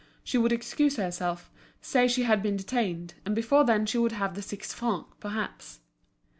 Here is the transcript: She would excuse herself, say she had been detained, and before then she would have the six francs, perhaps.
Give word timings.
She 0.23 0.39
would 0.39 0.51
excuse 0.51 0.95
herself, 0.95 1.51
say 1.79 2.07
she 2.07 2.23
had 2.23 2.41
been 2.41 2.57
detained, 2.57 3.13
and 3.23 3.35
before 3.35 3.63
then 3.65 3.85
she 3.85 3.99
would 3.99 4.13
have 4.13 4.33
the 4.33 4.41
six 4.41 4.73
francs, 4.73 5.13
perhaps. 5.19 5.81